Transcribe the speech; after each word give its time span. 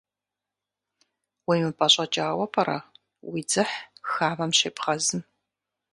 УемыпӀэщӀэкӀауэ 1.47 2.45
пӀэрэ, 2.53 2.77
уи 3.31 3.41
дзыхь 3.47 3.75
хамэм 4.11 4.51
щебгъэзым? 4.57 5.21